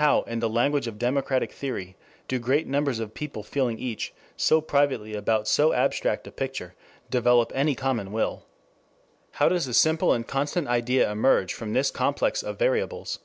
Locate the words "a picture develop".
6.26-7.52